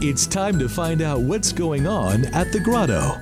It's 0.00 0.28
time 0.28 0.60
to 0.60 0.68
find 0.68 1.02
out 1.02 1.22
what's 1.22 1.50
going 1.50 1.88
on 1.88 2.26
at 2.26 2.52
the 2.52 2.60
Grotto. 2.60 3.18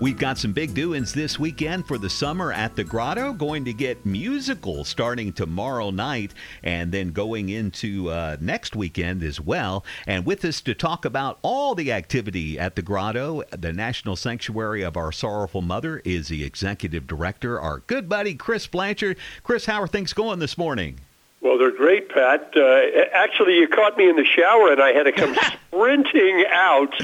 We've 0.00 0.16
got 0.16 0.38
some 0.38 0.54
big 0.54 0.72
doings 0.72 1.12
this 1.12 1.38
weekend 1.38 1.86
for 1.86 1.98
the 1.98 2.08
summer 2.08 2.50
at 2.50 2.74
the 2.74 2.82
Grotto. 2.82 3.34
Going 3.34 3.66
to 3.66 3.74
get 3.74 4.06
musical 4.06 4.84
starting 4.84 5.34
tomorrow 5.34 5.90
night 5.90 6.32
and 6.62 6.90
then 6.90 7.12
going 7.12 7.50
into 7.50 8.08
uh, 8.08 8.38
next 8.40 8.74
weekend 8.74 9.22
as 9.22 9.38
well. 9.38 9.84
And 10.06 10.24
with 10.24 10.46
us 10.46 10.62
to 10.62 10.74
talk 10.74 11.04
about 11.04 11.40
all 11.42 11.74
the 11.74 11.92
activity 11.92 12.58
at 12.58 12.74
the 12.74 12.80
Grotto, 12.80 13.42
the 13.50 13.74
National 13.74 14.16
Sanctuary 14.16 14.80
of 14.80 14.96
Our 14.96 15.12
Sorrowful 15.12 15.60
Mother, 15.60 16.00
is 16.06 16.28
the 16.28 16.42
executive 16.42 17.06
director, 17.06 17.60
our 17.60 17.80
good 17.80 18.08
buddy 18.08 18.34
Chris 18.34 18.66
Blanchard. 18.66 19.18
Chris, 19.42 19.66
how 19.66 19.82
are 19.82 19.88
things 19.88 20.14
going 20.14 20.38
this 20.38 20.56
morning? 20.56 21.00
Well, 21.44 21.58
they're 21.58 21.76
great, 21.76 22.08
Pat. 22.08 22.54
Uh, 22.56 22.80
actually, 23.12 23.58
you 23.58 23.68
caught 23.68 23.98
me 23.98 24.08
in 24.08 24.16
the 24.16 24.24
shower, 24.24 24.72
and 24.72 24.80
I 24.82 24.92
had 24.92 25.02
to 25.02 25.12
come 25.12 25.34
sprinting 25.68 26.44
out 26.50 26.94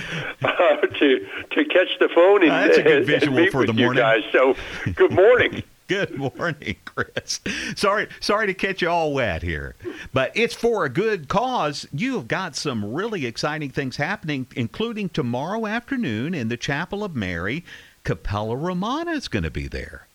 uh, 0.43 0.77
to 0.81 1.27
to 1.51 1.65
catch 1.67 1.99
the 2.01 2.09
phone 2.15 2.43
and, 2.43 2.51
Uh, 2.51 2.61
that's 2.63 2.79
a 2.79 2.83
good 2.83 3.05
visual 3.07 3.47
for 3.51 3.67
the 3.67 3.75
you 3.75 3.85
morning. 3.85 4.03
guys. 4.03 4.23
So, 4.33 4.57
good 4.97 5.13
morning. 5.13 5.63
Good 5.91 6.17
morning, 6.19 6.77
Chris. 6.85 7.41
Sorry, 7.75 8.07
sorry 8.21 8.47
to 8.47 8.55
catch 8.55 8.81
you 8.81 8.89
all 8.89 9.13
wet 9.13 9.43
here, 9.43 9.75
but 10.13 10.31
it's 10.37 10.55
for 10.55 10.85
a 10.85 10.89
good 10.89 11.27
cause. 11.27 11.85
You've 11.93 12.29
got 12.29 12.55
some 12.55 12.93
really 12.95 13.27
exciting 13.27 13.71
things 13.71 13.97
happening, 13.97 14.47
including 14.55 15.09
tomorrow 15.09 15.67
afternoon 15.67 16.33
in 16.33 16.47
the 16.47 16.57
Chapel 16.57 17.03
of 17.03 17.17
Mary. 17.17 17.65
Cappella 18.05 18.55
Romana 18.55 19.11
is 19.11 19.27
going 19.27 19.43
to 19.43 19.51
be 19.51 19.67
there. 19.67 20.07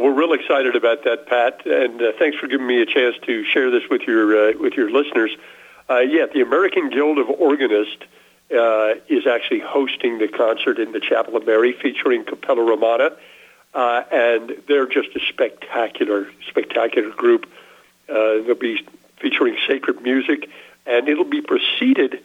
Well, 0.00 0.14
we're 0.14 0.18
real 0.18 0.32
excited 0.32 0.76
about 0.76 1.04
that, 1.04 1.26
Pat, 1.26 1.66
and 1.66 2.00
uh, 2.00 2.12
thanks 2.18 2.38
for 2.38 2.46
giving 2.46 2.66
me 2.66 2.80
a 2.80 2.86
chance 2.86 3.16
to 3.26 3.44
share 3.44 3.70
this 3.70 3.82
with 3.90 4.00
your 4.04 4.48
uh, 4.48 4.52
with 4.58 4.72
your 4.72 4.90
listeners. 4.90 5.30
Uh, 5.90 5.98
yeah, 5.98 6.24
the 6.24 6.40
American 6.40 6.88
Guild 6.88 7.18
of 7.18 7.28
Organists 7.28 8.02
uh, 8.50 8.94
is 9.08 9.26
actually 9.26 9.60
hosting 9.60 10.16
the 10.16 10.26
concert 10.26 10.78
in 10.78 10.92
the 10.92 11.00
Chapel 11.00 11.36
of 11.36 11.44
Mary, 11.44 11.74
featuring 11.74 12.24
Cappella 12.24 12.62
Romana, 12.62 13.10
uh, 13.74 14.02
and 14.10 14.56
they're 14.66 14.86
just 14.86 15.14
a 15.16 15.20
spectacular, 15.28 16.30
spectacular 16.48 17.10
group. 17.10 17.44
Uh, 18.08 18.40
they'll 18.46 18.54
be 18.54 18.82
featuring 19.18 19.58
sacred 19.68 20.00
music, 20.00 20.48
and 20.86 21.10
it'll 21.10 21.24
be 21.24 21.42
preceded 21.42 22.24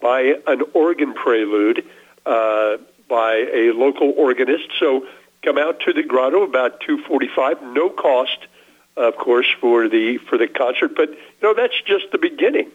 by 0.00 0.36
an 0.46 0.62
organ 0.72 1.14
prelude 1.14 1.84
by 2.24 3.48
a 3.52 3.72
local 3.72 4.12
organist. 4.16 4.68
So 4.78 5.06
come 5.42 5.58
out 5.58 5.80
to 5.80 5.92
the 5.92 6.02
grotto 6.02 6.42
about 6.42 6.80
2:45, 6.80 7.62
no 7.74 7.88
cost, 7.90 8.38
of 8.96 9.16
course, 9.16 9.46
for 9.60 9.88
the 9.88 10.18
for 10.18 10.36
the 10.38 10.48
concert. 10.48 10.94
But 10.96 11.10
you 11.10 11.16
know 11.42 11.54
that's 11.54 11.80
just 11.84 12.10
the 12.12 12.18
beginning. 12.18 12.70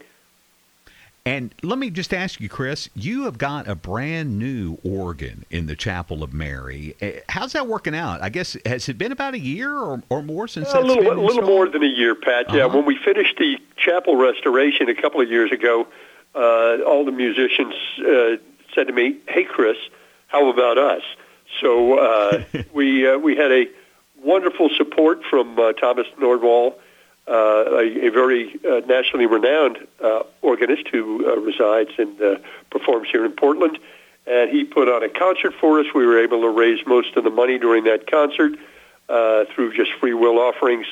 And 1.26 1.56
let 1.64 1.80
me 1.80 1.90
just 1.90 2.14
ask 2.14 2.42
you, 2.42 2.50
Chris, 2.50 2.90
you 2.96 3.24
have 3.24 3.38
got 3.38 3.66
a 3.70 3.76
brand 3.76 4.38
new 4.38 4.78
organ 4.84 5.46
in 5.50 5.68
the 5.68 5.76
Chapel 5.76 6.22
of 6.22 6.34
Mary. 6.34 6.96
Eh, 7.00 7.22
How's 7.30 7.54
that 7.54 7.66
working 7.66 7.96
out? 7.96 8.22
I 8.22 8.28
guess 8.28 8.58
has 8.66 8.90
it 8.90 8.98
been 8.98 9.14
about 9.14 9.34
a 9.34 9.40
year 9.40 9.74
or, 9.74 10.04
or 10.10 10.22
more 10.22 10.50
since 10.50 10.70
a 10.72 10.74
that's 10.74 10.86
little, 10.86 11.14
a 11.14 11.16
little 11.26 11.44
more 11.44 11.70
than 11.70 11.82
a 11.82 11.88
year, 11.88 12.14
Pat. 12.14 12.54
Yeah, 12.54 12.66
Uh-huh. 12.66 12.76
when 12.76 12.86
we 12.86 12.98
finished 12.98 13.38
the 13.38 13.58
chapel 13.78 14.18
restoration 14.18 14.90
a 14.90 14.96
couple 14.96 15.22
of 15.22 15.30
years 15.30 15.50
ago, 15.54 15.88
uh, 16.36 16.80
all 16.86 17.06
the 17.06 17.14
musicians 17.14 17.74
uh, 18.00 18.36
said 18.76 18.88
to 18.88 18.94
me, 18.94 19.16
"Hey, 19.30 19.46
Chris, 19.46 19.78
how 20.28 20.50
about 20.50 20.78
us?" 20.78 21.04
So 21.62 22.00
uh, 22.00 22.44
we 22.74 23.08
uh, 23.08 23.18
we 23.18 23.36
had 23.36 23.52
a 23.52 23.66
wonderful 24.24 24.70
support 24.78 25.24
from 25.30 25.60
uh, 25.60 25.74
Thomas 25.74 26.08
Nordwall, 26.20 26.76
uh, 27.28 27.32
a, 27.32 28.08
a 28.08 28.10
very 28.10 28.60
uh, 28.66 28.82
nationally 28.86 29.26
renowned 29.26 29.78
uh, 30.04 30.24
organist 30.42 30.88
who 30.88 31.26
uh, 31.28 31.36
resides 31.38 31.92
and 31.98 32.22
uh, 32.22 32.36
performs 32.70 33.10
here 33.12 33.26
in 33.26 33.32
Portland. 33.32 33.78
And 34.26 34.50
he 34.50 34.64
put 34.64 34.88
on 34.88 35.04
a 35.04 35.10
concert 35.10 35.54
for 35.60 35.80
us. 35.80 35.88
We 35.94 36.06
were 36.06 36.24
able 36.24 36.42
to 36.42 36.50
raise 36.50 36.86
most 36.88 37.16
of 37.18 37.24
the 37.24 37.30
money 37.30 37.60
during 37.60 37.84
that 37.86 38.10
concert 38.10 38.54
uh, 39.10 39.46
through 39.54 39.74
just 39.76 39.92
free 40.00 40.14
will 40.14 40.40
offerings. 40.40 40.88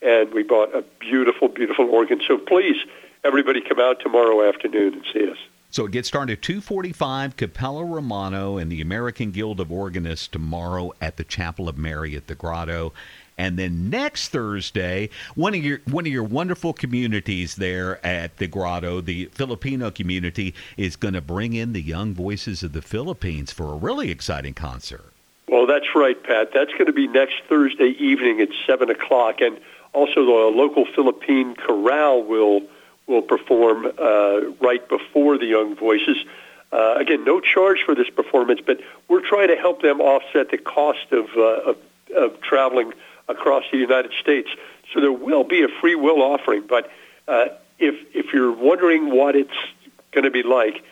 And 0.00 0.32
we 0.34 0.42
bought 0.42 0.74
a 0.74 0.82
beautiful, 0.98 1.48
beautiful 1.48 1.88
organ. 1.88 2.20
So 2.26 2.38
please, 2.38 2.76
everybody 3.22 3.60
come 3.60 3.78
out 3.78 4.00
tomorrow 4.00 4.48
afternoon 4.48 4.94
and 4.94 5.04
see 5.12 5.30
us. 5.30 5.38
So 5.72 5.86
it 5.86 5.92
gets 5.92 6.06
started 6.06 6.34
at 6.34 6.42
245 6.42 7.38
Cappella 7.38 7.82
Romano 7.82 8.58
and 8.58 8.70
the 8.70 8.82
American 8.82 9.30
Guild 9.30 9.58
of 9.58 9.72
Organists 9.72 10.28
tomorrow 10.28 10.92
at 11.00 11.16
the 11.16 11.24
Chapel 11.24 11.66
of 11.66 11.78
Mary 11.78 12.14
at 12.14 12.26
the 12.26 12.34
Grotto. 12.34 12.92
And 13.38 13.58
then 13.58 13.88
next 13.88 14.28
Thursday, 14.28 15.08
one 15.34 15.54
of 15.54 15.64
your 15.64 15.80
one 15.90 16.04
of 16.04 16.12
your 16.12 16.24
wonderful 16.24 16.74
communities 16.74 17.56
there 17.56 18.04
at 18.04 18.36
the 18.36 18.46
Grotto, 18.46 19.00
the 19.00 19.30
Filipino 19.32 19.90
community, 19.90 20.54
is 20.76 20.94
going 20.94 21.14
to 21.14 21.22
bring 21.22 21.54
in 21.54 21.72
the 21.72 21.80
young 21.80 22.12
voices 22.12 22.62
of 22.62 22.74
the 22.74 22.82
Philippines 22.82 23.50
for 23.50 23.72
a 23.72 23.76
really 23.76 24.10
exciting 24.10 24.52
concert. 24.52 25.10
Well, 25.48 25.66
that's 25.66 25.94
right, 25.94 26.22
Pat. 26.22 26.50
That's 26.52 26.72
going 26.72 26.86
to 26.86 26.92
be 26.92 27.08
next 27.08 27.36
Thursday 27.48 27.96
evening 27.98 28.42
at 28.42 28.50
seven 28.66 28.90
o'clock, 28.90 29.40
and 29.40 29.58
also 29.94 30.26
the 30.26 30.54
local 30.54 30.84
Philippine 30.84 31.56
chorale 31.56 32.22
will 32.22 32.60
will 33.12 33.22
perform 33.22 33.86
uh, 33.86 34.40
right 34.60 34.84
before 34.88 35.38
the 35.38 35.46
Young 35.46 35.76
Voices. 35.76 36.18
Uh, 36.72 36.94
again, 36.96 37.22
no 37.24 37.38
charge 37.40 37.82
for 37.84 37.94
this 37.94 38.08
performance, 38.08 38.60
but 38.64 38.80
we're 39.08 39.26
trying 39.34 39.48
to 39.48 39.56
help 39.56 39.82
them 39.82 40.00
offset 40.00 40.50
the 40.50 40.58
cost 40.58 41.06
of, 41.12 41.26
uh, 41.36 41.70
of, 41.70 41.76
of 42.16 42.40
traveling 42.40 42.92
across 43.28 43.64
the 43.70 43.76
United 43.76 44.12
States. 44.20 44.48
So 44.92 45.00
there 45.00 45.12
will 45.12 45.44
be 45.44 45.62
a 45.62 45.68
free 45.80 45.94
will 45.94 46.22
offering, 46.22 46.64
but 46.66 46.90
uh, 47.28 47.46
if 47.78 47.94
if 48.14 48.32
you're 48.32 48.52
wondering 48.52 49.10
what 49.10 49.36
it's 49.36 49.60
going 50.12 50.24
to 50.24 50.30
be 50.30 50.42
like, 50.42 50.82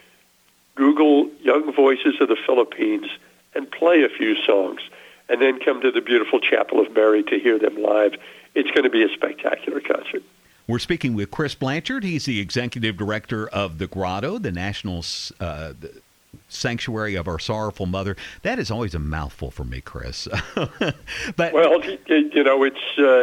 Google 0.75 1.31
Young 1.42 1.72
Voices 1.72 2.20
of 2.20 2.28
the 2.28 2.37
Philippines 2.47 3.08
and 3.54 3.70
play 3.70 4.04
a 4.04 4.08
few 4.08 4.37
songs, 4.44 4.81
and 5.28 5.41
then 5.41 5.60
come 5.60 5.81
to 5.81 5.91
the 5.91 6.00
beautiful 6.00 6.41
Chapel 6.41 6.81
of 6.81 6.92
Mary 6.94 7.22
to 7.25 7.38
hear 7.38 7.58
them 7.58 7.76
live. 7.82 8.14
It's 8.54 8.70
going 8.70 8.84
to 8.84 8.91
be 8.91 9.02
a 9.02 9.08
spectacular 9.08 9.81
concert. 9.81 10.22
We're 10.70 10.78
speaking 10.78 11.14
with 11.14 11.32
Chris 11.32 11.56
Blanchard. 11.56 12.04
He's 12.04 12.26
the 12.26 12.38
executive 12.38 12.97
director 12.97 13.48
of 13.48 13.78
the 13.78 13.88
Grotto, 13.88 14.38
the 14.38 14.53
National 14.53 15.04
uh, 15.41 15.72
the 15.81 16.00
Sanctuary 16.48 17.16
of 17.16 17.26
Our 17.26 17.41
Sorrowful 17.41 17.86
Mother. 17.86 18.16
That 18.42 18.60
is 18.60 18.70
always 18.70 18.94
a 18.94 19.00
mouthful 19.00 19.50
for 19.50 19.64
me, 19.64 19.81
Chris. 19.81 20.28
but 20.54 21.53
Well, 21.53 21.82
you 22.06 22.44
know, 22.44 22.62
it's 22.62 22.76
uh, 22.97 23.22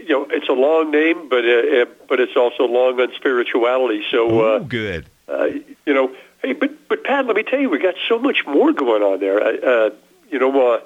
you 0.00 0.10
know, 0.10 0.28
it's 0.30 0.48
a 0.48 0.52
long 0.52 0.92
name, 0.92 1.28
but 1.28 1.44
uh, 1.44 1.48
uh, 1.48 1.84
but 2.08 2.20
it's 2.20 2.36
also 2.36 2.66
long 2.66 3.00
on 3.00 3.12
spirituality. 3.16 4.04
So, 4.08 4.30
oh, 4.30 4.54
uh, 4.54 4.58
good. 4.60 5.06
uh, 5.26 5.46
you 5.86 5.92
know, 5.92 6.14
hey, 6.40 6.52
but 6.52 6.88
but 6.88 7.02
Pat, 7.02 7.26
let 7.26 7.34
me 7.34 7.42
tell 7.42 7.58
you, 7.58 7.68
we 7.68 7.80
got 7.80 7.96
so 8.08 8.20
much 8.20 8.46
more 8.46 8.72
going 8.72 9.02
on 9.02 9.18
there. 9.18 9.90
You 10.30 10.38
know, 10.38 10.74
uh, 10.74 10.80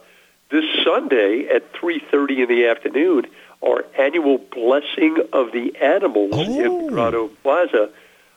this 0.50 0.65
Sunday 0.82 1.47
at 1.49 1.75
three 1.75 2.03
thirty 2.11 2.41
in 2.41 2.49
the 2.49 2.69
afternoon, 2.69 3.27
our 3.66 3.84
annual 3.98 4.38
blessing 4.38 5.16
of 5.32 5.53
the 5.53 5.75
animals 5.81 6.31
Oh. 6.34 6.60
in 6.82 6.87
Grotto 6.88 7.28
Plaza. 7.43 7.91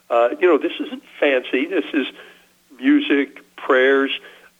Uh, 0.09 0.29
you 0.39 0.47
know, 0.47 0.57
this 0.57 0.73
isn't 0.79 1.03
fancy. 1.19 1.65
This 1.65 1.85
is 1.93 2.07
music, 2.79 3.39
prayers, 3.55 4.11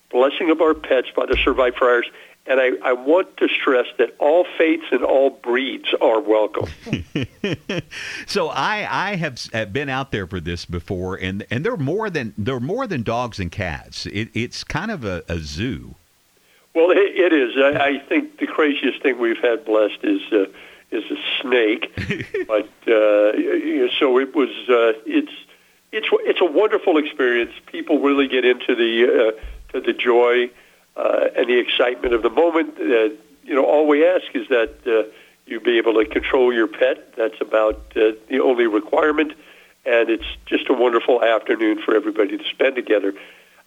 blessing 0.10 0.50
of 0.50 0.62
our 0.62 0.74
pets 0.74 1.08
by 1.16 1.26
the 1.26 1.34
Servite 1.36 1.76
Friars. 1.76 2.06
And 2.46 2.60
I, 2.60 2.72
I 2.84 2.92
want 2.94 3.38
to 3.38 3.48
stress 3.48 3.86
that 4.00 4.16
all 4.20 4.46
faiths 4.58 4.84
and 4.92 5.02
all 5.04 5.30
breeds 5.30 5.94
are 6.02 6.20
welcome. 6.20 6.70
So 8.26 8.48
I 8.50 8.88
I 9.12 9.16
have 9.16 9.40
have 9.54 9.72
been 9.74 9.90
out 9.90 10.12
there 10.12 10.28
for 10.28 10.40
this 10.40 10.66
before, 10.66 11.16
and 11.16 11.46
and 11.52 11.64
they're 11.66 11.78
more 11.78 12.10
than 12.10 12.34
they're 12.38 12.60
more 12.60 12.88
than 12.88 13.04
dogs 13.04 13.40
and 13.40 13.52
cats. 13.52 14.06
It, 14.08 14.30
it's 14.34 14.64
kind 14.64 14.92
of 14.92 15.04
a, 15.06 15.24
a 15.30 15.38
zoo. 15.40 15.96
Well, 16.74 16.92
it, 16.92 16.98
it 16.98 17.34
is. 17.34 17.54
I, 17.56 17.86
I 17.86 18.00
think 18.00 18.40
the 18.40 18.48
craziest 18.48 19.02
thing 19.02 19.20
we've 19.20 19.38
had 19.38 19.66
blessed 19.66 20.00
is 20.04 20.22
uh, 20.32 20.46
is 20.92 21.04
a 21.12 21.18
snake, 21.42 21.92
but 22.48 22.70
uh, 22.88 23.34
you 23.34 23.86
know, 23.86 23.90
so 24.00 24.20
it 24.20 24.36
was. 24.36 24.50
Uh, 24.68 25.00
it's 25.06 25.32
it's 25.92 26.08
it's 26.12 26.42
a 26.42 26.46
wonderful 26.46 26.98
experience. 26.98 27.52
People 27.68 28.00
really 28.00 28.28
get 28.28 28.44
into 28.44 28.76
the 28.76 29.06
uh, 29.06 29.72
to 29.74 29.82
the 29.82 29.94
joy 29.94 30.50
uh, 30.96 31.28
and 31.36 31.48
the 31.48 31.60
excitement 31.60 32.14
of 32.14 32.24
the 32.24 32.30
moment. 32.30 32.76
Uh, 32.80 33.16
you 33.44 33.54
know, 33.54 33.66
all 33.66 33.88
we 33.88 34.06
ask 34.06 34.26
is 34.34 34.48
that 34.50 34.76
uh, 34.88 35.10
you 35.46 35.60
be 35.60 35.78
able 35.78 35.94
to 35.94 36.06
control 36.06 36.54
your 36.54 36.68
pet. 36.68 37.16
That's 37.16 37.40
about 37.42 37.76
uh, 37.96 38.14
the 38.30 38.40
only 38.42 38.66
requirement, 38.66 39.34
and 39.86 40.10
it's 40.10 40.26
just 40.46 40.70
a 40.70 40.74
wonderful 40.74 41.24
afternoon 41.24 41.82
for 41.84 41.96
everybody 41.96 42.38
to 42.38 42.44
spend 42.46 42.76
together. 42.76 43.14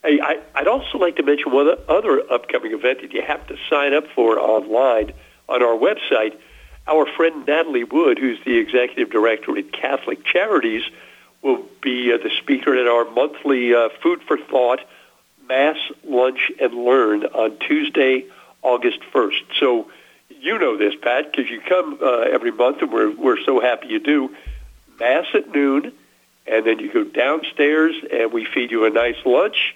I, 0.05 0.41
I'd 0.55 0.69
also 0.69 0.99
like 0.99 1.17
to 1.17 1.23
mention 1.23 1.53
one 1.53 1.69
other 1.89 2.21
upcoming 2.31 2.73
event 2.73 3.01
that 3.03 3.13
you 3.13 3.23
have 3.23 3.47
to 3.49 3.57
sign 3.69 3.93
up 3.93 4.05
for 4.15 4.39
online 4.39 5.13
on 5.49 5.63
our 5.63 5.77
website. 5.77 6.37
Our 6.87 7.07
friend 7.17 7.45
Natalie 7.47 7.85
Wood, 7.85 8.19
who's 8.19 8.39
the 8.45 8.59
executive 8.59 9.11
director 9.11 9.57
at 9.59 9.73
Catholic 9.73 10.25
Charities, 10.25 10.85
will 11.43 11.65
be 11.83 12.13
uh, 12.13 12.19
the 12.19 12.31
speaker 12.39 12.77
at 12.77 12.87
our 12.87 13.11
monthly 13.11 13.75
uh, 13.75 13.89
Food 14.03 14.23
for 14.23 14.39
Thought 14.39 14.81
Mass 15.49 15.77
Lunch 16.05 16.53
and 16.61 16.75
Learn 16.75 17.25
on 17.25 17.59
Tuesday, 17.59 18.27
August 18.63 19.01
1st. 19.13 19.43
So 19.59 19.91
you 20.29 20.59
know 20.59 20.77
this, 20.77 20.95
Pat, 21.01 21.31
because 21.31 21.51
you 21.51 21.61
come 21.61 21.99
uh, 22.01 22.21
every 22.21 22.53
month, 22.53 22.83
and 22.83 22.93
we're, 22.93 23.11
we're 23.11 23.43
so 23.45 23.61
happy 23.61 23.89
you 23.89 24.01
do. 24.01 24.35
Mass 24.99 25.27
at 25.35 25.53
noon 25.53 25.93
and 26.47 26.67
then 26.67 26.79
you 26.79 26.93
go 26.93 27.05
downstairs 27.05 27.95
and 28.11 28.33
we 28.33 28.45
feed 28.45 28.71
you 28.71 28.85
a 28.85 28.91
nice 28.91 29.17
lunch, 29.25 29.75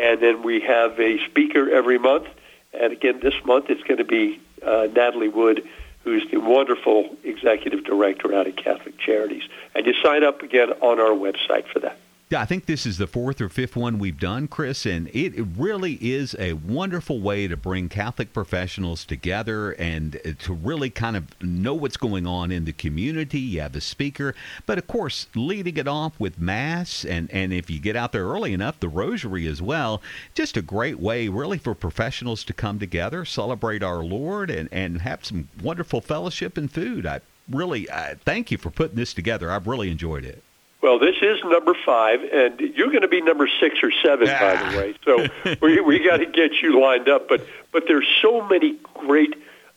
and 0.00 0.20
then 0.20 0.42
we 0.42 0.60
have 0.60 0.98
a 0.98 1.22
speaker 1.26 1.70
every 1.70 1.98
month. 1.98 2.26
And 2.72 2.92
again, 2.92 3.20
this 3.20 3.34
month 3.44 3.66
it's 3.68 3.82
going 3.82 3.98
to 3.98 4.04
be 4.04 4.40
uh, 4.62 4.88
Natalie 4.92 5.28
Wood, 5.28 5.68
who's 6.04 6.28
the 6.30 6.38
wonderful 6.38 7.16
executive 7.22 7.84
director 7.84 8.34
out 8.34 8.46
of 8.46 8.56
Catholic 8.56 8.98
Charities. 8.98 9.42
And 9.74 9.84
you 9.86 9.92
sign 10.02 10.24
up 10.24 10.42
again 10.42 10.70
on 10.80 10.98
our 10.98 11.10
website 11.10 11.66
for 11.66 11.80
that. 11.80 11.98
I 12.32 12.44
think 12.44 12.66
this 12.66 12.86
is 12.86 12.98
the 12.98 13.08
fourth 13.08 13.40
or 13.40 13.48
fifth 13.48 13.74
one 13.74 13.98
we've 13.98 14.20
done, 14.20 14.46
Chris, 14.46 14.86
and 14.86 15.08
it 15.08 15.32
really 15.56 15.94
is 16.00 16.36
a 16.38 16.52
wonderful 16.52 17.20
way 17.20 17.48
to 17.48 17.56
bring 17.56 17.88
Catholic 17.88 18.32
professionals 18.32 19.04
together 19.04 19.72
and 19.72 20.14
uh, 20.24 20.34
to 20.44 20.52
really 20.52 20.90
kind 20.90 21.16
of 21.16 21.24
know 21.42 21.74
what's 21.74 21.96
going 21.96 22.28
on 22.28 22.52
in 22.52 22.66
the 22.66 22.72
community. 22.72 23.40
You 23.40 23.62
have 23.62 23.74
a 23.74 23.80
speaker, 23.80 24.36
but 24.64 24.78
of 24.78 24.86
course, 24.86 25.26
leading 25.34 25.76
it 25.76 25.88
off 25.88 26.20
with 26.20 26.38
Mass, 26.38 27.04
and, 27.04 27.28
and 27.32 27.52
if 27.52 27.68
you 27.68 27.80
get 27.80 27.96
out 27.96 28.12
there 28.12 28.26
early 28.26 28.52
enough, 28.52 28.78
the 28.78 28.88
Rosary 28.88 29.48
as 29.48 29.60
well. 29.60 30.00
Just 30.32 30.56
a 30.56 30.62
great 30.62 31.00
way, 31.00 31.26
really, 31.26 31.58
for 31.58 31.74
professionals 31.74 32.44
to 32.44 32.52
come 32.52 32.78
together, 32.78 33.24
celebrate 33.24 33.82
our 33.82 34.04
Lord, 34.04 34.50
and, 34.50 34.68
and 34.70 35.00
have 35.00 35.24
some 35.24 35.48
wonderful 35.60 36.00
fellowship 36.00 36.56
and 36.56 36.70
food. 36.70 37.06
I 37.06 37.22
really 37.50 37.90
uh, 37.90 38.14
thank 38.24 38.52
you 38.52 38.58
for 38.58 38.70
putting 38.70 38.96
this 38.96 39.14
together. 39.14 39.50
I've 39.50 39.66
really 39.66 39.90
enjoyed 39.90 40.24
it. 40.24 40.44
Well, 40.82 40.98
this 40.98 41.16
is 41.20 41.38
number 41.44 41.74
five, 41.84 42.22
and 42.22 42.58
you're 42.58 42.88
going 42.88 43.02
to 43.02 43.08
be 43.08 43.20
number 43.20 43.48
six 43.60 43.82
or 43.82 43.92
seven, 44.02 44.28
ah. 44.30 44.38
by 44.40 44.70
the 44.70 44.78
way. 44.78 44.94
So 45.04 45.56
we 45.60 45.80
we 45.80 45.98
got 45.98 46.18
to 46.18 46.26
get 46.26 46.62
you 46.62 46.80
lined 46.80 47.08
up. 47.08 47.28
But 47.28 47.46
but 47.70 47.84
there's 47.86 48.08
so 48.22 48.46
many 48.46 48.78
great 48.94 49.34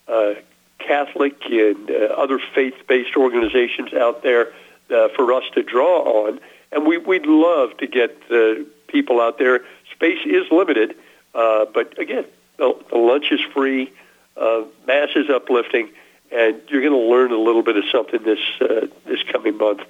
uh, 0.07 0.35
Catholic 0.79 1.43
and 1.49 1.91
uh, 1.91 1.93
other 2.15 2.39
faith-based 2.55 3.17
organizations 3.17 3.93
out 3.93 4.23
there 4.23 4.53
uh, 4.89 5.09
for 5.09 5.33
us 5.33 5.43
to 5.55 5.63
draw 5.63 6.25
on, 6.25 6.39
and 6.71 6.85
we 6.85 6.97
we'd 6.97 7.25
love 7.25 7.75
to 7.77 7.87
get 7.87 8.17
uh, 8.31 8.63
people 8.87 9.19
out 9.19 9.37
there. 9.37 9.61
Space 9.91 10.25
is 10.25 10.49
limited, 10.51 10.95
uh, 11.35 11.65
but 11.65 11.99
again, 11.99 12.25
the, 12.57 12.77
the 12.89 12.97
lunch 12.97 13.25
is 13.29 13.41
free, 13.53 13.91
uh, 14.37 14.63
mass 14.87 15.09
is 15.17 15.29
uplifting, 15.29 15.89
and 16.31 16.61
you're 16.69 16.81
going 16.81 16.93
to 16.93 17.09
learn 17.09 17.31
a 17.33 17.37
little 17.37 17.63
bit 17.63 17.75
of 17.75 17.83
something 17.91 18.23
this 18.23 18.39
uh, 18.61 18.87
this 19.05 19.21
coming 19.23 19.57
month 19.57 19.81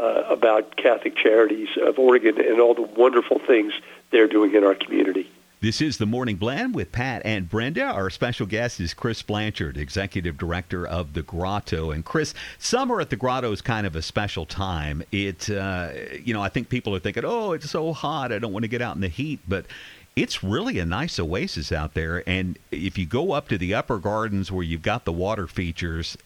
uh, 0.00 0.24
about 0.28 0.76
Catholic 0.76 1.16
Charities 1.16 1.68
of 1.84 1.98
Oregon 1.98 2.40
and 2.40 2.60
all 2.60 2.74
the 2.74 2.82
wonderful 2.82 3.38
things 3.38 3.72
they're 4.10 4.28
doing 4.28 4.54
in 4.54 4.64
our 4.64 4.74
community. 4.74 5.30
This 5.62 5.82
is 5.82 5.98
the 5.98 6.06
Morning 6.06 6.36
Blend 6.36 6.74
with 6.74 6.90
Pat 6.90 7.20
and 7.22 7.46
Brenda. 7.46 7.84
Our 7.84 8.08
special 8.08 8.46
guest 8.46 8.80
is 8.80 8.94
Chris 8.94 9.20
Blanchard, 9.20 9.76
Executive 9.76 10.38
Director 10.38 10.86
of 10.86 11.12
the 11.12 11.20
Grotto. 11.20 11.90
And 11.90 12.02
Chris, 12.02 12.32
summer 12.58 12.98
at 12.98 13.10
the 13.10 13.16
Grotto 13.16 13.52
is 13.52 13.60
kind 13.60 13.86
of 13.86 13.94
a 13.94 14.00
special 14.00 14.46
time. 14.46 15.02
It, 15.12 15.50
uh, 15.50 15.90
you 16.24 16.32
know, 16.32 16.40
I 16.40 16.48
think 16.48 16.70
people 16.70 16.96
are 16.96 16.98
thinking, 16.98 17.24
"Oh, 17.26 17.52
it's 17.52 17.68
so 17.68 17.92
hot, 17.92 18.32
I 18.32 18.38
don't 18.38 18.54
want 18.54 18.62
to 18.62 18.68
get 18.68 18.80
out 18.80 18.94
in 18.94 19.02
the 19.02 19.08
heat," 19.08 19.40
but 19.46 19.66
it's 20.16 20.42
really 20.42 20.78
a 20.78 20.86
nice 20.86 21.18
oasis 21.18 21.72
out 21.72 21.92
there. 21.92 22.26
And 22.26 22.58
if 22.70 22.96
you 22.96 23.04
go 23.04 23.32
up 23.32 23.48
to 23.48 23.58
the 23.58 23.74
upper 23.74 23.98
gardens 23.98 24.50
where 24.50 24.64
you've 24.64 24.80
got 24.80 25.04
the 25.04 25.12
water 25.12 25.46
features, 25.46 26.16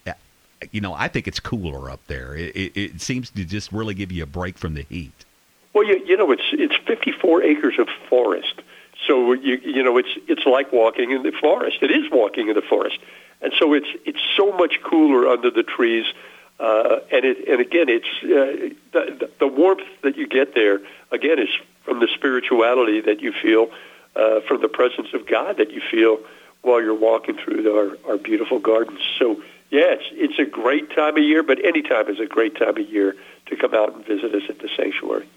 you 0.73 0.81
know, 0.81 0.95
I 0.95 1.09
think 1.09 1.27
it's 1.29 1.41
cooler 1.41 1.91
up 1.91 2.01
there. 2.07 2.35
It, 2.35 2.55
it, 2.57 2.77
it 2.77 3.01
seems 3.01 3.31
to 3.31 3.45
just 3.45 3.73
really 3.73 3.95
give 3.95 4.13
you 4.13 4.23
a 4.23 4.27
break 4.27 4.59
from 4.59 4.75
the 4.75 4.83
heat. 4.83 5.25
Well, 5.73 5.85
you, 5.85 6.01
you 6.07 6.17
know, 6.17 6.31
it's 6.31 6.43
it's 6.53 6.77
54 6.87 7.43
acres 7.43 7.75
of 7.79 7.89
forest, 8.09 8.63
so 9.07 9.33
you 9.33 9.57
you 9.57 9.83
know 9.83 9.99
it's 9.99 10.17
it's 10.29 10.47
like 10.47 10.73
walking 10.73 11.11
in 11.11 11.23
the 11.23 11.33
forest. 11.33 11.79
It 11.83 11.91
is 11.91 12.11
walking 12.11 12.49
in 12.49 12.55
the 12.55 12.63
forest, 12.63 12.99
and 13.41 13.53
so 13.59 13.73
it's 13.73 13.89
it's 14.05 14.21
so 14.37 14.53
much 14.53 14.81
cooler 14.83 15.29
under 15.29 15.51
the 15.51 15.63
trees. 15.65 16.07
Uh, 16.61 17.01
and 17.11 17.25
it 17.25 17.49
and 17.49 17.61
again, 17.61 17.89
it's 17.89 18.07
uh, 18.23 18.75
the, 18.93 19.31
the 19.41 19.49
warmth 19.49 19.83
that 20.03 20.17
you 20.17 20.29
get 20.29 20.55
there. 20.55 20.81
Again, 21.11 21.41
is 21.41 21.49
from 21.83 21.99
the 21.99 22.09
spirituality 22.15 23.01
that 23.01 23.21
you 23.21 23.33
feel, 23.33 23.71
uh, 24.15 24.41
from 24.43 24.61
the 24.61 24.69
presence 24.69 25.09
of 25.13 25.27
God 25.27 25.57
that 25.57 25.73
you 25.73 25.81
feel 25.91 26.19
while 26.63 26.81
you're 26.81 26.95
walking 26.95 27.37
through 27.37 27.77
our, 27.77 28.13
our 28.13 28.17
beautiful 28.17 28.59
gardens. 28.59 29.01
So 29.19 29.43
yeah, 29.75 29.91
it's, 29.91 30.05
it's 30.13 30.39
a 30.39 30.45
great 30.45 30.89
time 30.95 31.17
of 31.17 31.25
year, 31.25 31.43
but 31.43 31.59
any 31.65 31.83
time 31.83 32.09
is 32.09 32.21
a 32.21 32.27
great 32.27 32.57
time 32.57 32.77
of 32.77 32.89
year 32.89 33.17
to 33.47 33.57
come 33.57 33.75
out 33.75 33.93
and 33.93 34.07
visit 34.07 34.33
us 34.33 34.43
at 34.49 34.61
the 34.61 34.69
sanctuary. 34.77 35.29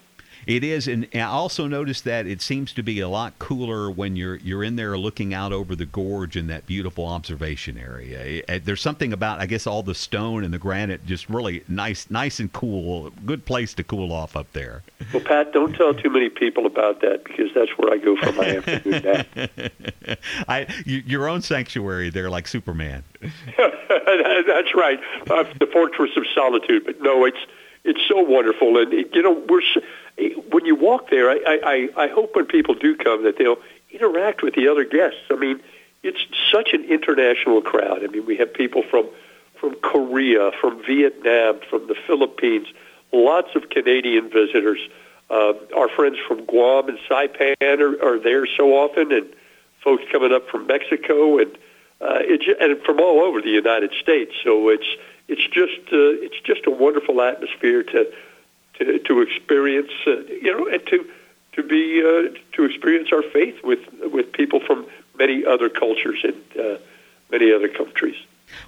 It 0.46 0.64
is, 0.64 0.88
and 0.88 1.08
I 1.14 1.22
also 1.22 1.68
noticed 1.68 2.06
that 2.06 2.26
it 2.26 2.42
seems 2.42 2.72
to 2.74 2.84
be 2.84 3.02
a 3.02 3.10
lot 3.10 3.38
cooler 3.38 3.92
when 3.92 4.16
you're 4.16 4.38
you're 4.38 4.64
in 4.64 4.78
there 4.78 4.98
looking 4.98 5.34
out 5.34 5.52
over 5.52 5.76
the 5.76 5.86
gorge 5.86 6.38
in 6.38 6.48
that 6.48 6.66
beautiful 6.66 7.06
observation 7.06 7.78
area. 7.78 8.20
Eh, 8.20 8.42
eh, 8.48 8.60
there's 8.64 8.80
something 8.80 9.12
about, 9.12 9.42
I 9.42 9.46
guess, 9.46 9.68
all 9.68 9.84
the 9.84 9.94
stone 9.94 10.46
and 10.46 10.54
the 10.54 10.58
granite, 10.58 11.06
just 11.06 11.28
really 11.28 11.66
nice, 11.68 12.10
nice 12.10 12.40
and 12.40 12.54
cool. 12.54 13.10
Good 13.26 13.44
place 13.44 13.74
to 13.74 13.84
cool 13.84 14.14
off 14.14 14.38
up 14.38 14.54
there. 14.54 14.84
Well, 15.12 15.22
Pat, 15.22 15.52
don't 15.52 15.74
tell 15.74 15.94
too 15.94 16.10
many 16.10 16.30
people 16.30 16.66
about 16.66 17.02
that 17.02 17.26
because 17.26 17.50
that's 17.54 17.72
where 17.78 17.92
I 17.92 17.98
go 17.98 18.16
for 18.16 18.32
my 18.32 18.56
afternoon 18.56 19.04
nap. 19.04 20.20
I, 20.48 20.68
your 20.86 21.28
own 21.28 21.42
sanctuary 21.42 22.10
there, 22.10 22.30
like 22.30 22.48
Superman. 22.48 23.04
that's 24.48 24.74
right, 24.76 25.00
uh, 25.30 25.44
the 25.60 25.68
fortress 25.68 26.12
of 26.18 26.26
solitude. 26.34 26.86
But 26.86 27.02
no, 27.02 27.26
it's 27.26 27.38
it's 27.84 28.02
so 28.08 28.22
wonderful, 28.22 28.78
and 28.78 28.92
you 28.92 29.22
know 29.22 29.44
we're 29.48 29.62
when 30.50 30.66
you 30.66 30.76
walk 30.76 31.10
there. 31.10 31.30
I, 31.30 31.40
I 31.64 31.90
I 32.04 32.08
hope 32.08 32.36
when 32.36 32.46
people 32.46 32.76
do 32.76 32.96
come 32.96 33.24
that 33.24 33.38
they'll 33.38 33.60
interact 33.92 34.42
with 34.42 34.56
the 34.56 34.68
other 34.68 34.84
guests. 34.84 35.20
I 35.32 35.36
mean, 35.36 35.62
it's 36.04 36.20
such 36.52 36.74
an 36.74 36.84
international 36.86 37.62
crowd. 37.62 38.04
I 38.04 38.08
mean, 38.08 38.26
we 38.26 38.38
have 38.38 38.54
people 38.54 38.84
from 38.84 39.08
from 39.60 39.76
Korea, 39.76 40.52
from 40.60 40.84
Vietnam, 40.84 41.60
from 41.70 41.88
the 41.88 41.96
Philippines, 42.06 42.68
lots 43.12 43.56
of 43.56 43.70
Canadian 43.70 44.30
visitors. 44.30 44.80
Uh, 45.30 45.54
our 45.76 45.90
friends 45.90 46.18
from 46.26 46.46
Guam 46.46 46.88
and 46.88 46.98
Saipan 47.10 47.56
are, 47.62 48.02
are 48.04 48.20
there 48.20 48.46
so 48.46 48.74
often, 48.74 49.12
and 49.12 49.28
folks 49.84 50.04
coming 50.12 50.32
up 50.32 50.48
from 50.50 50.68
Mexico 50.68 51.40
and 51.40 51.58
uh, 52.02 52.20
it, 52.22 52.60
and 52.60 52.82
from 52.84 53.00
all 53.00 53.22
over 53.22 53.42
the 53.42 53.50
United 53.50 53.92
States. 54.02 54.34
So 54.44 54.70
it's 54.70 54.88
it's 55.28 55.46
just 55.48 55.80
uh, 55.92 56.24
it's 56.26 56.40
just 56.42 56.66
a 56.68 56.72
wonderful 56.72 57.22
atmosphere 57.22 57.84
to 57.84 58.14
to, 58.76 59.00
to 59.00 59.22
experience, 59.22 59.92
uh, 60.06 60.22
you 60.28 60.56
know, 60.56 60.68
and 60.68 60.86
to 60.88 61.10
to 61.54 61.64
be 61.64 62.02
uh, 62.02 62.38
to 62.54 62.64
experience 62.64 63.10
our 63.12 63.24
faith 63.24 63.64
with 63.64 63.80
with 64.02 64.32
people 64.32 64.60
from 64.60 64.86
many 65.18 65.46
other 65.46 65.70
cultures 65.70 66.24
and 66.24 66.66
uh, 66.66 66.78
many 67.32 67.52
other 67.52 67.68
countries. 67.68 68.16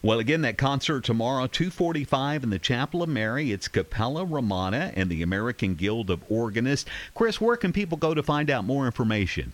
Well, 0.02 0.20
again, 0.20 0.42
that 0.42 0.58
concert 0.58 1.06
tomorrow, 1.06 1.48
245 1.48 2.44
in 2.44 2.50
the 2.50 2.60
Chapel 2.60 3.02
of 3.02 3.10
Mary. 3.10 3.52
It's 3.52 3.70
Cappella 3.70 4.26
Romana 4.26 4.92
and 4.96 5.10
the 5.10 5.22
American 5.22 5.76
Guild 5.76 6.10
of 6.10 6.22
Organists. 6.30 6.90
Chris, 7.16 7.40
where 7.40 7.56
can 7.56 7.72
people 7.72 7.98
go 7.98 8.14
to 8.14 8.22
find 8.22 8.50
out 8.50 8.66
more 8.66 8.86
information? 8.86 9.54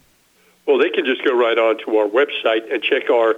Well, 0.66 0.80
they 0.80 0.90
can 0.90 1.06
just 1.06 1.24
go 1.24 1.38
right 1.38 1.58
on 1.58 1.78
to 1.86 1.98
our 1.98 2.08
website 2.08 2.74
and 2.74 2.82
check 2.82 3.10
our 3.12 3.36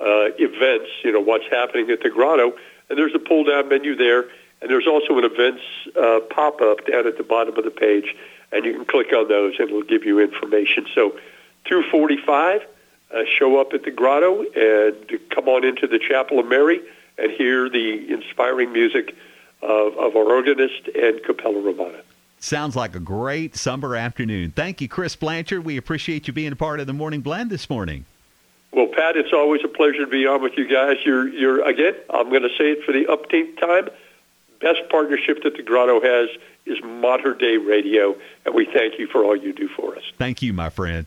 uh, 0.00 0.30
events, 0.38 0.90
you 1.04 1.12
know, 1.12 1.20
what's 1.20 1.46
happening 1.50 1.90
at 1.90 2.02
the 2.02 2.10
grotto. 2.10 2.52
And 2.88 2.98
there's 2.98 3.14
a 3.14 3.18
pull 3.18 3.44
down 3.44 3.68
menu 3.68 3.94
there. 3.94 4.24
And 4.62 4.70
there's 4.70 4.86
also 4.86 5.18
an 5.18 5.24
events 5.24 5.62
uh, 5.96 6.20
pop 6.28 6.60
up 6.60 6.86
down 6.86 7.06
at 7.06 7.16
the 7.16 7.22
bottom 7.22 7.56
of 7.56 7.64
the 7.64 7.70
page. 7.70 8.16
And 8.52 8.64
you 8.64 8.74
can 8.74 8.84
click 8.84 9.12
on 9.12 9.28
those 9.28 9.54
and 9.58 9.68
it'll 9.68 9.82
give 9.82 10.04
you 10.04 10.18
information. 10.20 10.86
So 10.94 11.10
245, 11.64 12.62
uh, 13.12 13.22
show 13.38 13.60
up 13.60 13.72
at 13.72 13.84
the 13.84 13.90
grotto 13.90 14.42
and 14.42 15.20
come 15.30 15.48
on 15.48 15.64
into 15.64 15.86
the 15.86 15.98
Chapel 15.98 16.38
of 16.38 16.46
Mary 16.46 16.80
and 17.18 17.30
hear 17.32 17.68
the 17.68 18.12
inspiring 18.12 18.72
music 18.72 19.14
of, 19.62 19.96
of 19.96 20.16
our 20.16 20.24
organist 20.24 20.88
and 20.94 21.22
Cappella 21.22 21.60
Romana. 21.60 22.02
Sounds 22.38 22.74
like 22.74 22.94
a 22.94 23.00
great 23.00 23.54
summer 23.54 23.94
afternoon. 23.94 24.52
Thank 24.52 24.80
you, 24.80 24.88
Chris 24.88 25.14
Blanchard. 25.14 25.64
We 25.64 25.76
appreciate 25.76 26.26
you 26.26 26.32
being 26.32 26.52
a 26.52 26.56
part 26.56 26.80
of 26.80 26.86
the 26.86 26.94
Morning 26.94 27.20
Blend 27.20 27.50
this 27.50 27.68
morning. 27.68 28.06
Well, 28.72 28.86
Pat, 28.86 29.16
it's 29.16 29.32
always 29.32 29.62
a 29.64 29.68
pleasure 29.68 30.04
to 30.04 30.06
be 30.06 30.26
on 30.26 30.42
with 30.42 30.56
you 30.56 30.68
guys. 30.68 30.98
You're, 31.04 31.28
you're 31.28 31.68
again, 31.68 31.94
I'm 32.08 32.28
going 32.30 32.42
to 32.42 32.50
say 32.50 32.72
it 32.72 32.84
for 32.84 32.92
the 32.92 33.06
upteenth 33.06 33.58
time. 33.60 33.88
Best 34.60 34.88
partnership 34.90 35.42
that 35.42 35.56
the 35.56 35.62
Grotto 35.62 36.00
has 36.00 36.28
is 36.66 36.78
Mater 36.84 37.34
Dei 37.34 37.56
Radio, 37.56 38.14
and 38.44 38.54
we 38.54 38.66
thank 38.66 38.98
you 38.98 39.06
for 39.06 39.24
all 39.24 39.34
you 39.34 39.52
do 39.52 39.68
for 39.68 39.96
us. 39.96 40.02
Thank 40.18 40.42
you, 40.42 40.52
my 40.52 40.68
friend. 40.68 41.06